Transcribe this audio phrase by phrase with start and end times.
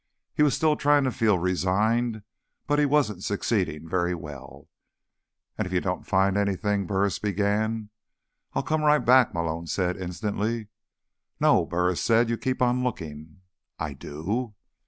[0.33, 2.23] He was still trying to feel resigned,
[2.65, 4.67] but he wasn't succeeding very well.
[5.59, 7.91] "And if you don't find anything—" Burris began.
[8.53, 10.69] "I'll come right back," Malone said instantly.
[11.39, 12.29] "No," Burris said.
[12.31, 13.41] "You keep on looking."
[13.77, 14.55] "I do?"